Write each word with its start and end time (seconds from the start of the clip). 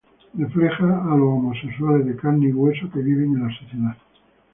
Refleja 0.33 0.83
a 0.83 1.15
los 1.15 1.27
homosexuales 1.29 2.07
de 2.07 2.15
carne 2.15 2.47
y 2.47 2.51
hueso 2.51 2.89
que 2.91 3.01
viven 3.01 3.33
en 3.37 3.47
la 3.47 3.53
sociedad. 3.55 3.95